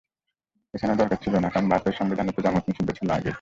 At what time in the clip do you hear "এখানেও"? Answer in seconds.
0.73-0.99